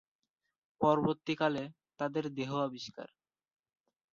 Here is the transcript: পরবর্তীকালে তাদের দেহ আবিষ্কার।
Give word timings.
পরবর্তীকালে 0.81 1.63
তাদের 1.99 2.25
দেহ 2.33 2.51
আবিষ্কার। 2.57 3.07